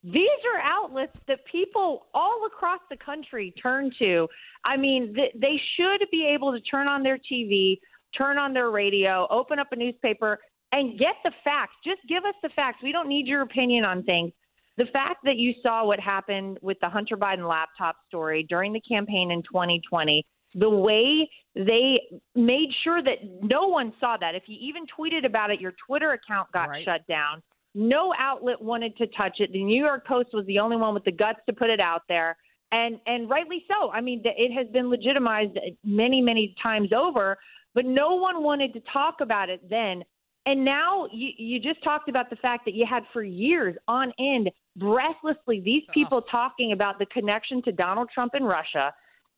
these 0.05 0.29
are 0.55 0.61
outlets 0.61 1.17
that 1.29 1.39
people 1.51 2.07
all 2.15 2.47
across 2.47 2.81
the 2.91 2.97
country 2.97 3.53
turn 3.61 3.91
to. 3.99 4.29
I 4.65 4.77
mean, 4.77 5.15
th- 5.15 5.33
they 5.35 5.59
should 5.77 6.07
be 6.11 6.27
able 6.27 6.53
to 6.53 6.61
turn 6.61 6.87
on 6.89 7.03
their 7.03 7.19
TV, 7.19 7.79
turn 8.17 8.37
on 8.39 8.53
their 8.53 8.71
radio, 8.71 9.27
open 9.31 9.59
up 9.59 9.69
a 9.73 9.77
newspaper, 9.77 10.39
and 10.73 10.99
get 10.99 11.15
the 11.25 11.33
facts. 11.43 11.75
Just 11.85 12.01
give 12.09 12.25
us 12.25 12.35
the 12.43 12.51
facts. 12.51 12.79
We 12.83 12.93
don't 12.93 13.09
need 13.09 13.27
your 13.27 13.43
opinion 13.43 13.85
on 13.85 14.03
things. 14.05 14.33
the 14.77 14.87
fact 14.93 15.19
that 15.25 15.37
you 15.37 15.55
saw 15.63 15.87
what 15.87 16.01
happened 16.01 16.59
with 16.61 16.77
the 16.81 16.89
Hunter 16.89 17.17
Biden 17.17 17.49
laptop 17.49 17.95
story 18.09 18.45
during 18.49 18.73
the 18.73 18.81
campaign 18.81 19.31
in 19.31 19.41
2020, 19.45 20.27
the 20.57 20.69
way 20.69 21.31
they 21.55 22.01
made 22.35 22.71
sure 22.83 23.01
that 23.01 23.19
no 23.41 23.69
one 23.69 23.93
saw 24.01 24.17
that. 24.17 24.35
If 24.35 24.43
you 24.49 24.57
even 24.61 24.85
tweeted 24.87 25.25
about 25.25 25.53
it, 25.53 25.61
your 25.61 25.75
Twitter 25.87 26.11
account 26.11 26.51
got 26.53 26.69
Right. 26.71 26.85
shut 26.85 27.07
down. 27.07 27.41
No 27.75 28.15
outlet 28.19 28.61
wanted 28.61 28.97
to 28.99 29.07
touch 29.09 29.41
it. 29.41 29.53
The 29.53 29.65
New 29.65 29.83
York 29.83 30.07
Post 30.07 30.29
was 30.33 30.47
the 30.47 30.59
only 30.61 30.77
one 30.77 30.95
with 30.95 31.05
the 31.05 31.13
guts 31.13 31.41
to 31.47 31.53
put 31.53 31.71
it 31.71 31.81
out 31.81 32.03
there. 32.09 32.37
And 32.73 32.99
and 33.07 33.29
rightly 33.29 33.65
so. 33.69 33.91
I 33.91 34.01
mean, 34.01 34.23
it 34.25 34.53
has 34.53 34.71
been 34.73 34.91
legitimized 34.91 35.59
many, 35.85 36.21
many 36.21 36.55
times 36.63 36.91
over, 36.93 37.39
but 37.75 37.85
no 37.85 38.15
one 38.15 38.43
wanted 38.43 38.73
to 38.75 38.81
talk 38.93 39.17
about 39.21 39.49
it 39.49 39.69
then. 39.69 40.05
And 40.47 40.65
now 40.65 41.09
you, 41.13 41.31
you 41.39 41.61
just 41.61 41.83
talked 41.83 42.09
about 42.09 42.31
the 42.31 42.37
fact 42.37 42.67
that 42.67 42.75
you 42.75 42.85
had 42.89 43.05
for 43.13 43.23
years 43.23 43.77
on 43.89 44.13
end, 44.19 44.51
breathlessly, 44.77 45.61
these 45.61 45.85
people 45.93 46.21
talking 46.21 46.73
about 46.73 46.99
the 46.99 47.07
connection 47.07 47.63
to 47.63 47.73
Donald 47.73 48.11
Trump 48.13 48.35
and 48.35 48.47
Russia. 48.47 48.93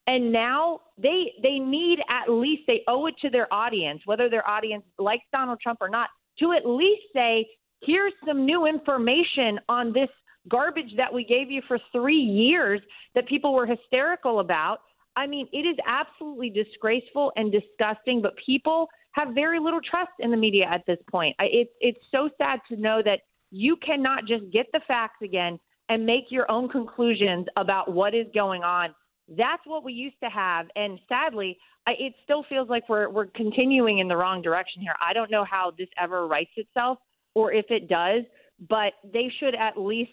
And 0.09 0.33
now 0.33 0.81
they 0.99 1.33
they 1.43 1.59
need 1.59 1.99
at 2.09 2.31
least 2.31 2.63
they 2.67 2.83
owe 2.89 3.07
it 3.07 3.15
to 3.23 3.31
their 3.31 3.53
audience, 3.53 4.03
whether 4.05 4.29
their 4.29 4.49
audience 4.49 4.85
likes 4.99 5.25
Donald 5.33 5.61
Trump 5.61 5.79
or 5.81 5.89
not, 5.89 6.11
to 6.39 6.53
at 6.53 6.67
least 6.67 7.03
say, 7.13 7.47
here's 7.83 8.13
some 8.27 8.45
new 8.45 8.67
information 8.67 9.59
on 9.69 9.93
this 9.93 10.09
garbage 10.49 10.95
that 10.97 11.13
we 11.13 11.25
gave 11.25 11.51
you 11.51 11.63
for 11.67 11.79
three 11.93 12.15
years 12.15 12.81
that 13.15 13.27
people 13.29 13.55
were 13.55 13.67
hysterical 13.67 14.41
about. 14.41 14.79
I 15.17 15.27
mean, 15.27 15.49
it 15.53 15.67
is 15.67 15.77
absolutely 15.87 16.51
disgraceful 16.51 17.33
and 17.37 17.51
disgusting, 17.51 18.21
but 18.21 18.35
people 18.45 18.89
have 19.13 19.29
very 19.35 19.59
little 19.59 19.81
trust 19.81 20.13
in 20.19 20.31
the 20.31 20.37
media 20.37 20.67
at 20.71 20.83
this 20.87 20.99
point. 21.11 21.35
It's 21.41 21.71
it's 21.81 21.99
so 22.11 22.29
sad 22.37 22.61
to 22.69 22.77
know 22.77 23.01
that 23.05 23.21
you 23.51 23.77
cannot 23.77 24.27
just 24.27 24.45
get 24.53 24.67
the 24.73 24.81
facts 24.87 25.23
again 25.23 25.59
and 25.89 26.05
make 26.05 26.25
your 26.31 26.51
own 26.51 26.69
conclusions 26.69 27.47
about 27.57 27.93
what 27.93 28.15
is 28.15 28.27
going 28.35 28.63
on. 28.63 28.95
That's 29.29 29.63
what 29.65 29.85
we 29.85 29.93
used 29.93 30.17
to 30.23 30.29
have, 30.29 30.67
and 30.77 31.01
sadly, 31.09 31.59
I, 31.87 31.93
it 31.99 32.15
still 32.25 32.45
feels 32.49 32.69
like 32.69 32.89
we're 32.89 33.09
we're 33.09 33.27
continuing 33.27 33.99
in 33.99 34.09
the 34.09 34.17
wrong 34.17 34.43
direction 34.43 34.83
here. 34.83 34.95
I 35.01 35.13
don't 35.15 35.31
know 35.31 35.45
how 35.45 35.73
this 35.77 35.89
ever 36.01 36.27
rights 36.29 36.53
itself, 36.57 36.99
or 37.37 37.53
if 37.53 37.67
it 37.69 37.87
does, 37.87 38.23
but 38.67 38.95
they 39.13 39.31
should 39.39 39.55
at 39.55 39.79
least 39.79 40.11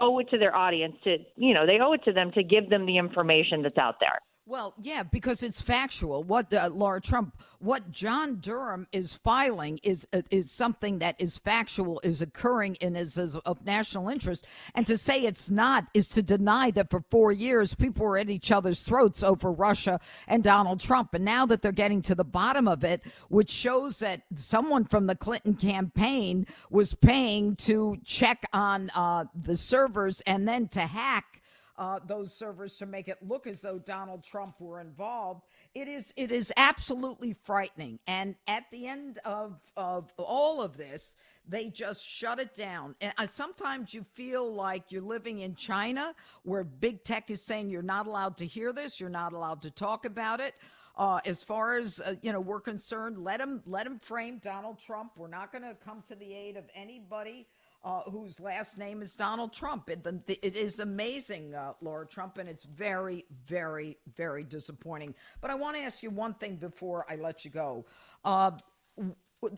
owe 0.00 0.18
it 0.18 0.28
to 0.28 0.38
their 0.38 0.54
audience 0.56 0.96
to, 1.04 1.18
you 1.36 1.54
know, 1.54 1.64
they 1.64 1.78
owe 1.80 1.92
it 1.92 2.02
to 2.04 2.12
them 2.12 2.32
to 2.32 2.42
give 2.42 2.68
them 2.68 2.84
the 2.84 2.98
information 2.98 3.62
that's 3.62 3.78
out 3.78 3.94
there. 4.00 4.18
Well, 4.46 4.74
yeah, 4.78 5.04
because 5.04 5.42
it's 5.42 5.62
factual. 5.62 6.22
What 6.22 6.52
uh, 6.52 6.68
Lara 6.70 7.00
Trump, 7.00 7.34
what 7.60 7.90
John 7.90 8.36
Durham 8.36 8.86
is 8.92 9.14
filing 9.14 9.80
is 9.82 10.06
uh, 10.12 10.20
is 10.30 10.50
something 10.50 10.98
that 10.98 11.18
is 11.18 11.38
factual, 11.38 11.98
is 12.04 12.20
occurring 12.20 12.76
and 12.82 12.94
is, 12.94 13.16
is 13.16 13.36
of 13.38 13.64
national 13.64 14.10
interest. 14.10 14.44
And 14.74 14.86
to 14.86 14.98
say 14.98 15.22
it's 15.22 15.50
not 15.50 15.86
is 15.94 16.08
to 16.10 16.22
deny 16.22 16.70
that 16.72 16.90
for 16.90 17.02
four 17.10 17.32
years 17.32 17.74
people 17.74 18.04
were 18.04 18.18
at 18.18 18.28
each 18.28 18.52
other's 18.52 18.82
throats 18.82 19.22
over 19.22 19.50
Russia 19.50 19.98
and 20.28 20.44
Donald 20.44 20.78
Trump. 20.78 21.14
And 21.14 21.24
now 21.24 21.46
that 21.46 21.62
they're 21.62 21.72
getting 21.72 22.02
to 22.02 22.14
the 22.14 22.22
bottom 22.22 22.68
of 22.68 22.84
it, 22.84 23.00
which 23.30 23.50
shows 23.50 24.00
that 24.00 24.24
someone 24.36 24.84
from 24.84 25.06
the 25.06 25.16
Clinton 25.16 25.54
campaign 25.54 26.46
was 26.68 26.92
paying 26.92 27.56
to 27.56 27.96
check 28.04 28.44
on 28.52 28.90
uh, 28.94 29.24
the 29.34 29.56
servers 29.56 30.20
and 30.26 30.46
then 30.46 30.68
to 30.68 30.80
hack 30.80 31.40
uh, 31.76 31.98
those 32.06 32.32
servers 32.32 32.76
to 32.76 32.86
make 32.86 33.08
it 33.08 33.18
look 33.20 33.46
as 33.46 33.60
though 33.60 33.78
Donald 33.78 34.22
Trump 34.22 34.60
were 34.60 34.80
involved. 34.80 35.42
It 35.74 35.88
is 35.88 36.12
it 36.16 36.30
is 36.30 36.52
absolutely 36.56 37.32
frightening. 37.32 37.98
And 38.06 38.36
at 38.46 38.64
the 38.70 38.86
end 38.86 39.18
of 39.24 39.60
of 39.76 40.12
all 40.18 40.62
of 40.62 40.76
this, 40.76 41.16
they 41.48 41.68
just 41.68 42.06
shut 42.06 42.38
it 42.38 42.54
down. 42.54 42.94
And 43.00 43.12
uh, 43.18 43.26
sometimes 43.26 43.92
you 43.92 44.04
feel 44.14 44.52
like 44.52 44.92
you're 44.92 45.02
living 45.02 45.40
in 45.40 45.54
China, 45.54 46.14
where 46.44 46.64
big 46.64 47.02
tech 47.02 47.30
is 47.30 47.42
saying 47.42 47.70
you're 47.70 47.82
not 47.82 48.06
allowed 48.06 48.36
to 48.38 48.46
hear 48.46 48.72
this, 48.72 49.00
you're 49.00 49.10
not 49.10 49.32
allowed 49.32 49.62
to 49.62 49.70
talk 49.70 50.04
about 50.04 50.40
it. 50.40 50.54
Uh, 50.96 51.20
as 51.24 51.42
far 51.42 51.76
as 51.76 52.00
uh, 52.00 52.14
you 52.22 52.32
know, 52.32 52.40
we're 52.40 52.60
concerned. 52.60 53.18
Let 53.18 53.40
him 53.40 53.62
let 53.66 53.86
him 53.86 53.98
frame 53.98 54.38
Donald 54.38 54.78
Trump. 54.78 55.12
We're 55.16 55.28
not 55.28 55.50
going 55.50 55.62
to 55.62 55.74
come 55.74 56.02
to 56.08 56.14
the 56.14 56.32
aid 56.32 56.56
of 56.56 56.64
anybody 56.74 57.46
uh, 57.84 58.00
whose 58.02 58.40
last 58.40 58.78
name 58.78 59.02
is 59.02 59.14
Donald 59.14 59.52
Trump. 59.52 59.90
It, 59.90 60.02
the, 60.02 60.38
it 60.42 60.56
is 60.56 60.80
amazing, 60.80 61.54
uh, 61.54 61.74
Lara 61.82 62.06
Trump, 62.06 62.38
and 62.38 62.48
it's 62.48 62.64
very, 62.64 63.26
very, 63.46 63.98
very 64.16 64.42
disappointing. 64.42 65.14
But 65.40 65.50
I 65.50 65.54
want 65.54 65.76
to 65.76 65.82
ask 65.82 66.02
you 66.02 66.10
one 66.10 66.34
thing 66.34 66.56
before 66.56 67.04
I 67.08 67.16
let 67.16 67.44
you 67.44 67.50
go. 67.50 67.84
Uh, 68.24 68.52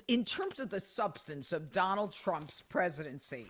in 0.09 0.25
terms 0.25 0.59
of 0.59 0.71
the 0.71 0.81
substance 0.81 1.53
of 1.53 1.71
Donald 1.71 2.13
Trump's 2.13 2.63
presidency, 2.63 3.47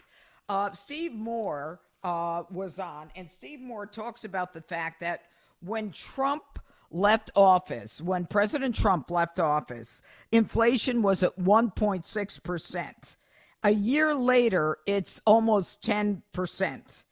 uh, 0.51 0.73
Steve 0.73 1.15
Moore 1.15 1.81
uh, 2.05 2.43
was 2.51 2.79
on, 2.79 3.11
and 3.17 3.31
Steve 3.31 3.61
Moore 3.61 3.87
talks 3.87 4.25
about 4.25 4.53
the 4.53 4.61
fact 4.61 5.01
that 5.01 5.23
when 5.61 5.91
Trump 5.91 6.59
left 6.91 7.31
office, 7.35 8.01
when 8.01 8.27
President 8.27 8.75
Trump 8.75 9.11
left 9.11 9.39
office, 9.39 10.03
inflation 10.33 11.03
was 11.03 11.23
at 11.23 11.37
1.6%. 11.37 13.17
A 13.63 13.71
year 13.71 14.15
later, 14.15 14.79
it's 14.87 15.21
almost 15.27 15.83
10%. 15.83 17.05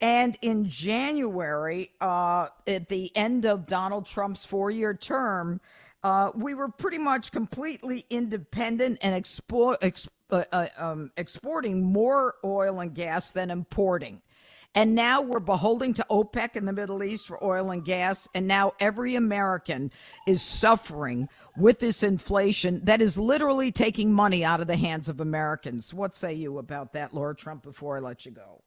And 0.00 0.36
in 0.42 0.68
January, 0.68 1.90
uh, 2.00 2.48
at 2.66 2.88
the 2.88 3.16
end 3.16 3.46
of 3.46 3.66
Donald 3.66 4.04
Trump's 4.04 4.44
four 4.44 4.70
year 4.70 4.94
term, 4.94 5.60
uh, 6.02 6.32
we 6.34 6.54
were 6.54 6.68
pretty 6.68 6.98
much 6.98 7.30
completely 7.30 8.04
independent 8.10 8.98
and 9.02 9.14
expo- 9.14 9.78
exp- 9.78 10.08
uh, 10.30 10.42
uh, 10.50 10.66
um, 10.76 11.12
exporting 11.16 11.84
more 11.84 12.34
oil 12.44 12.80
and 12.80 12.94
gas 12.94 13.30
than 13.30 13.50
importing. 13.50 14.20
And 14.74 14.94
now 14.94 15.20
we're 15.20 15.40
beholden 15.40 15.92
to 15.94 16.06
OPEC 16.10 16.56
in 16.56 16.64
the 16.64 16.72
Middle 16.72 17.04
East 17.04 17.26
for 17.26 17.42
oil 17.44 17.70
and 17.70 17.84
gas. 17.84 18.26
And 18.34 18.46
now 18.46 18.72
every 18.80 19.14
American 19.14 19.90
is 20.26 20.40
suffering 20.40 21.28
with 21.56 21.78
this 21.78 22.02
inflation 22.02 22.80
that 22.84 23.02
is 23.02 23.18
literally 23.18 23.70
taking 23.70 24.12
money 24.12 24.44
out 24.44 24.60
of 24.60 24.66
the 24.66 24.76
hands 24.76 25.08
of 25.08 25.20
Americans. 25.20 25.92
What 25.92 26.14
say 26.14 26.32
you 26.32 26.58
about 26.58 26.94
that, 26.94 27.12
Lara 27.12 27.34
Trump, 27.34 27.62
before 27.62 27.96
I 27.96 28.00
let 28.00 28.24
you 28.24 28.32
go? 28.32 28.62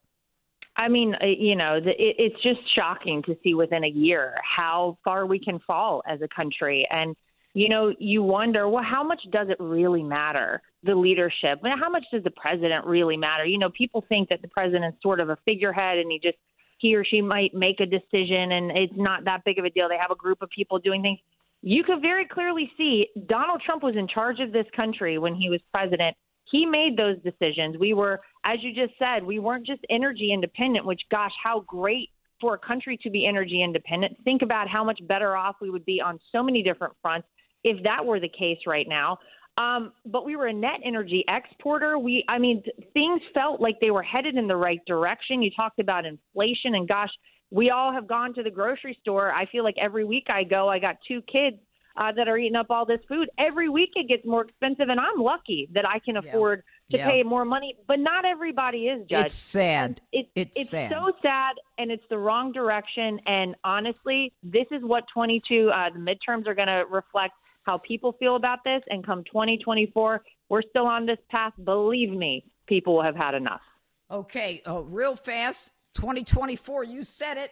I 0.78 0.90
mean, 0.90 1.16
uh, 1.16 1.26
you 1.26 1.56
know, 1.56 1.80
it's 1.84 2.42
just 2.44 2.60
shocking 2.76 3.24
to 3.24 3.38
see 3.44 3.54
within 3.54 3.84
a 3.84 3.90
year 3.90 4.36
how 4.44 4.98
far 5.04 5.26
we 5.26 5.40
can 5.40 5.60
fall 5.60 6.04
as 6.06 6.22
a 6.22 6.28
country. 6.28 6.86
And, 6.92 7.16
you 7.54 7.70
know, 7.70 7.94
you 7.98 8.22
wonder, 8.22 8.68
well, 8.68 8.84
how 8.84 9.04
much 9.04 9.22
does 9.32 9.48
it 9.50 9.58
really 9.60 10.04
matter, 10.04 10.62
the 10.86 10.96
leadership? 10.96 11.62
Mean, 11.64 11.78
how 11.78 11.90
much 11.90 12.06
does 12.12 12.24
the 12.24 12.32
president 12.32 12.86
really 12.86 13.18
matter? 13.18 13.46
You 13.46 13.58
know, 13.58 13.70
people 13.70 14.06
think 14.08 14.30
that 14.30 14.42
the 14.42 14.48
president's 14.48 15.02
sort 15.02 15.20
of 15.20 15.30
a 15.30 15.38
figurehead 15.46 15.98
and 15.98 16.12
he 16.12 16.20
just, 16.20 16.38
he 16.78 16.96
or 16.96 17.04
she 17.04 17.22
might 17.22 17.54
make 17.54 17.80
a 17.80 17.86
decision 17.86 18.52
and 18.52 18.72
it's 18.72 18.94
not 18.96 19.26
that 19.26 19.44
big 19.46 19.60
of 19.60 19.66
a 19.66 19.70
deal. 19.70 19.90
They 19.90 19.98
have 19.98 20.12
a 20.12 20.16
group 20.16 20.42
of 20.42 20.50
people 20.50 20.80
doing 20.80 21.02
things. 21.02 21.20
You 21.62 21.84
could 21.84 22.02
very 22.02 22.28
clearly 22.28 22.72
see 22.78 23.08
Donald 23.28 23.62
Trump 23.66 23.82
was 23.82 23.96
in 23.96 24.08
charge 24.08 24.40
of 24.40 24.52
this 24.52 24.68
country 24.76 25.18
when 25.18 25.34
he 25.34 25.50
was 25.50 25.62
president. 25.74 26.16
He 26.52 26.66
made 26.66 26.96
those 26.96 27.18
decisions. 27.24 27.76
We 27.80 27.94
were, 27.94 28.22
as 28.46 28.60
you 28.62 28.74
just 28.74 28.98
said, 29.00 29.24
we 29.24 29.40
weren't 29.40 29.66
just 29.66 29.82
energy 29.90 30.32
independent, 30.32 30.86
which, 30.86 31.02
gosh, 31.10 31.32
how 31.44 31.62
great 31.62 32.10
for 32.40 32.54
a 32.54 32.60
country 32.60 32.98
to 33.02 33.10
be 33.10 33.26
energy 33.26 33.64
independent. 33.64 34.18
Think 34.24 34.42
about 34.42 34.68
how 34.68 34.84
much 34.84 35.00
better 35.08 35.36
off 35.36 35.56
we 35.62 35.70
would 35.72 35.86
be 35.86 36.02
on 36.02 36.20
so 36.32 36.44
many 36.44 36.62
different 36.62 36.94
fronts 37.02 37.28
if 37.64 37.82
that 37.84 38.06
were 38.06 38.20
the 38.20 38.30
case 38.30 38.60
right 38.68 38.88
now. 38.88 39.18
Um, 39.58 39.94
but 40.06 40.26
we 40.26 40.36
were 40.36 40.48
a 40.48 40.54
net 40.54 40.82
energy 40.84 41.24
exporter. 41.30 41.98
We, 41.98 42.26
I 42.28 42.40
mean, 42.40 42.62
things 42.94 43.22
felt 43.34 43.62
like 43.62 43.76
they 43.80 43.92
were 43.92 44.04
headed 44.04 44.36
in 44.36 44.48
the 44.48 44.56
right 44.56 44.82
direction. 44.86 45.42
You 45.42 45.50
talked 45.56 45.80
about 45.80 46.06
inflation, 46.06 46.76
and 46.76 46.88
gosh, 46.88 47.12
we 47.52 47.70
all 47.70 47.94
have 47.94 48.08
gone 48.08 48.34
to 48.34 48.44
the 48.44 48.52
grocery 48.52 48.98
store. 49.02 49.32
I 49.32 49.46
feel 49.46 49.64
like 49.64 49.76
every 49.80 50.04
week 50.04 50.26
I 50.30 50.44
go, 50.44 50.68
I 50.68 50.80
got 50.80 50.98
two 51.08 51.22
kids 51.22 51.56
uh, 51.96 52.12
that 52.12 52.28
are 52.28 52.38
eating 52.38 52.58
up 52.58 52.66
all 52.70 52.86
this 52.86 53.00
food. 53.08 53.30
Every 53.38 53.70
week 53.70 53.92
it 53.96 54.10
gets 54.10 54.26
more 54.26 54.44
expensive, 54.44 54.90
and 54.90 55.00
I'm 55.00 55.20
lucky 55.22 55.70
that 55.74 55.88
I 55.88 56.00
can 56.00 56.18
afford 56.18 56.64
to 56.92 56.98
Yeah. 56.98 57.10
pay 57.10 57.24
more 57.24 57.46
money. 57.46 57.78
But 57.88 58.00
not 58.00 58.26
everybody 58.26 58.88
is, 58.88 59.08
Judge. 59.08 59.26
It's 59.28 59.34
sad. 59.36 60.02
It, 60.12 60.28
It's 60.36 60.60
it's 60.60 60.70
sad. 60.72 60.92
so 60.92 61.14
sad, 61.22 61.54
and 61.78 61.92
it's 61.92 62.04
the 62.10 62.18
wrong 62.18 62.52
direction. 62.52 63.22
And 63.26 63.56
honestly, 63.64 64.34
this 64.44 64.68
is 64.72 64.84
what 64.84 65.06
22 65.14 65.70
uh, 65.74 65.92
the 65.92 66.00
midterms 66.00 66.46
are 66.48 66.56
going 66.56 66.68
to 66.68 66.84
reflect 66.90 67.36
how 67.66 67.78
people 67.80 68.14
feel 68.14 68.36
about 68.36 68.60
this. 68.64 68.84
And 68.90 69.06
come 69.06 69.24
2024, 69.24 70.24
we're 70.50 70.62
still 70.62 70.88
on 70.88 71.06
this 71.06 71.20
path. 71.30 71.54
Believe 71.64 72.12
me, 72.12 72.46
people 72.68 72.96
will 72.96 73.04
have 73.04 73.16
had 73.16 73.34
enough. 73.34 73.62
Okay, 74.10 74.62
uh, 74.68 74.82
real 74.82 75.16
fast. 75.16 75.72
2024, 75.96 76.84
you 76.84 77.04
said 77.04 77.38
it. 77.38 77.52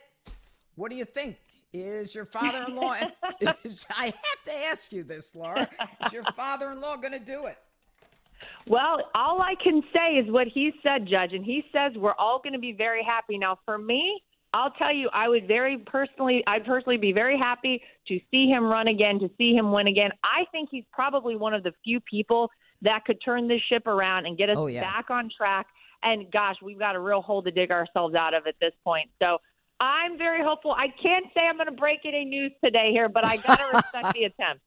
What 0.75 0.91
do 0.91 0.97
you 0.97 1.05
think? 1.05 1.37
Is 1.73 2.13
your 2.13 2.25
father 2.25 2.65
in 2.67 2.75
law, 2.75 2.91
I 3.41 4.05
have 4.05 4.43
to 4.43 4.53
ask 4.69 4.93
you 4.93 5.03
this, 5.03 5.33
Lara. 5.33 5.67
Is 6.05 6.13
your 6.13 6.23
father 6.35 6.71
in 6.71 6.79
law 6.79 6.97
going 6.97 7.13
to 7.13 7.19
do 7.19 7.45
it? 7.47 7.57
Well, 8.67 9.09
all 9.15 9.41
I 9.41 9.55
can 9.55 9.81
say 9.93 10.17
is 10.17 10.29
what 10.29 10.47
he 10.47 10.71
said, 10.83 11.07
Judge, 11.07 11.33
and 11.33 11.43
he 11.43 11.63
says 11.71 11.93
we're 11.95 12.13
all 12.13 12.39
going 12.43 12.53
to 12.53 12.59
be 12.59 12.73
very 12.73 13.03
happy. 13.03 13.37
Now, 13.37 13.57
for 13.65 13.77
me, 13.77 14.21
I'll 14.53 14.71
tell 14.71 14.93
you, 14.93 15.09
I 15.11 15.27
would 15.27 15.47
very 15.47 15.77
personally, 15.79 16.43
I'd 16.45 16.65
personally 16.65 16.97
be 16.97 17.11
very 17.11 17.37
happy 17.37 17.81
to 18.07 18.19
see 18.29 18.47
him 18.47 18.63
run 18.65 18.87
again, 18.87 19.19
to 19.19 19.29
see 19.37 19.53
him 19.55 19.71
win 19.71 19.87
again. 19.87 20.11
I 20.23 20.45
think 20.51 20.69
he's 20.71 20.83
probably 20.91 21.35
one 21.35 21.53
of 21.53 21.63
the 21.63 21.71
few 21.83 21.99
people 22.01 22.51
that 22.83 23.03
could 23.05 23.17
turn 23.23 23.47
this 23.47 23.61
ship 23.69 23.87
around 23.87 24.25
and 24.27 24.37
get 24.37 24.49
us 24.49 24.57
Oh, 24.57 24.67
yeah. 24.67 24.81
back 24.81 25.09
on 25.09 25.29
track 25.35 25.67
And 26.03 26.29
gosh, 26.31 26.57
we've 26.61 26.77
got 26.77 26.95
a 26.95 26.99
real 26.99 27.21
hole 27.21 27.41
to 27.43 27.49
dig 27.51 27.71
ourselves 27.71 28.13
out 28.13 28.33
of 28.33 28.45
at 28.45 28.55
this 28.59 28.73
point. 28.83 29.09
So 29.21 29.37
I'm 29.79 30.17
very 30.17 30.43
hopeful. 30.43 30.71
I 30.71 30.87
can't 31.01 31.25
say 31.33 31.41
I'm 31.49 31.55
going 31.55 31.67
to 31.67 31.71
break 31.71 32.01
any 32.05 32.25
news 32.25 32.51
today 32.63 32.89
here, 32.91 33.09
but 33.09 33.25
I 33.25 33.37
got 33.37 33.57
to 33.57 33.65
respect 33.77 34.13
the 34.13 34.25
attempt. 34.25 34.61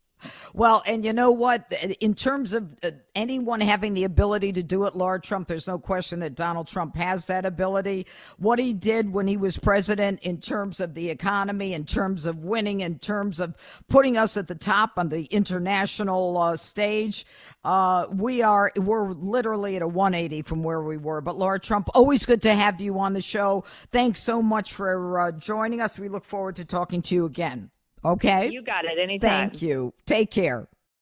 Well, 0.55 0.83
and 0.87 1.05
you 1.05 1.13
know 1.13 1.31
what? 1.31 1.73
In 2.01 2.15
terms 2.15 2.55
of 2.55 2.69
uh, 2.83 2.93
anyone 3.15 3.61
having 3.61 3.95
the 3.95 4.05
ability 4.05 4.53
to 4.53 4.63
do 4.63 4.85
it, 4.87 4.95
Lara 4.95 5.21
Trump, 5.21 5.49
there's 5.49 5.69
no 5.69 5.79
question 5.79 6.21
that 6.21 6.35
Donald 6.35 6.67
Trump 6.67 6.97
has 6.97 7.27
that 7.27 7.45
ability. 7.45 8.07
What 8.39 8.59
he 8.59 8.73
did 8.73 9.13
when 9.13 9.27
he 9.27 9.37
was 9.37 9.59
president 9.59 10.21
in 10.21 10.39
terms 10.39 10.81
of 10.81 10.95
the 10.95 11.11
economy, 11.11 11.75
in 11.75 11.85
terms 11.85 12.27
of 12.27 12.39
winning, 12.39 12.81
in 12.81 12.99
terms 12.99 13.41
of 13.41 13.55
putting 13.89 14.17
us 14.17 14.37
at 14.37 14.49
the 14.49 14.55
top 14.55 14.93
on 14.97 15.09
the 15.09 15.25
international 15.27 16.39
uh, 16.39 16.57
stage, 16.57 17.27
uh, 17.65 18.07
we 18.13 18.43
are, 18.43 18.73
we're 18.77 19.11
literally 19.13 19.77
at 19.77 19.83
a 19.83 19.89
180 19.89 20.43
from 20.43 20.63
where 20.63 20.83
we 20.83 20.97
were. 20.97 21.21
But 21.21 21.37
Lara 21.37 21.61
Trump, 21.61 21.89
always 21.95 22.25
good 22.25 22.43
to 22.43 22.55
have 22.55 22.81
you 22.81 22.99
on 22.99 23.13
the 23.13 23.21
show. 23.21 23.65
Thanks 23.93 24.21
so 24.23 24.43
much 24.43 24.73
for 24.73 25.21
uh, 25.21 25.33
joining 25.33 25.81
us. 25.81 25.99
We 25.99 26.09
look 26.09 26.25
forward 26.25 26.57
to 26.57 26.65
talking 26.65 27.03
to 27.03 27.15
you 27.15 27.27
again. 27.27 27.71
Okay. 28.07 28.49
You 28.49 28.63
got 28.63 28.85
it 28.85 28.99
anytime. 28.99 29.51
Thank 29.51 29.63
you. 29.63 29.93
Take 30.05 30.31
care. 30.31 30.69